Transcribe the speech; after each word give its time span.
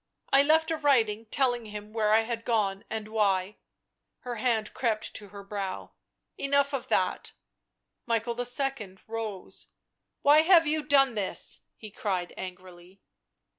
I 0.33 0.41
left 0.41 0.71
a 0.71 0.77
writing 0.77 1.27
telling 1.27 1.67
him 1.67 1.93
where 1.93 2.11
I 2.11 2.21
had 2.21 2.43
gone 2.43 2.83
and 2.89 3.07
why" 3.09 3.57
Her 4.25 4.37
hand 4.37 4.73
crept 4.73 5.13
to 5.13 5.27
her 5.29 5.43
brow." 5.43 5.91
Enough 6.39 6.73
of 6.73 6.87
that." 6.87 7.33
Michael 8.07 8.35
II. 8.35 8.97
rose." 9.05 9.67
Why 10.23 10.39
have 10.39 10.65
you 10.65 10.81
done 10.81 11.13
this?" 11.13 11.61
he 11.77 11.91
cried 11.91 12.33
angrily. 12.35 12.99